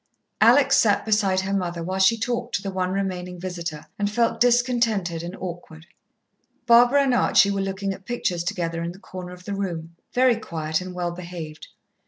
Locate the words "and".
3.99-4.09, 5.21-5.35, 7.03-7.13, 10.81-10.95